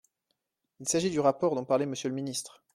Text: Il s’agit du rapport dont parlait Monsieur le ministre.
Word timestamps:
Il 0.79 0.89
s’agit 0.89 1.11
du 1.11 1.19
rapport 1.19 1.53
dont 1.53 1.63
parlait 1.63 1.85
Monsieur 1.85 2.09
le 2.09 2.15
ministre. 2.15 2.63